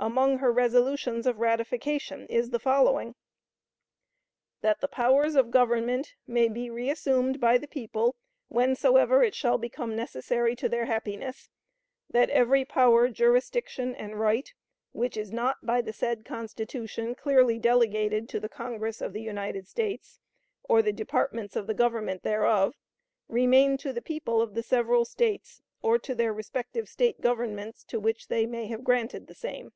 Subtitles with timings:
[0.00, 3.16] Among her resolutions of ratification is the following:
[4.62, 8.16] "That the powers of government may be reassumed by the people
[8.48, 11.50] whensoever it shall become necessary to their happiness;
[12.08, 14.54] that every power, jurisdiction, and right
[14.92, 19.68] which is not by the said Constitution clearly delegated to the Congress of the United
[19.68, 20.18] States,
[20.64, 22.74] or the departments of the Government thereof,
[23.28, 28.00] remain to the people of the several States, or to their respective State governments to
[28.00, 29.72] which they may have granted the same."